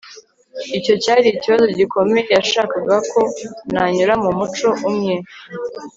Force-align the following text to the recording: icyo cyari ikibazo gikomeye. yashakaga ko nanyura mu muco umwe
icyo 0.77 0.93
cyari 1.03 1.27
ikibazo 1.31 1.65
gikomeye. 1.79 2.27
yashakaga 2.37 2.95
ko 3.11 3.21
nanyura 3.73 4.13
mu 4.23 4.29
muco 4.37 4.69
umwe 4.89 5.15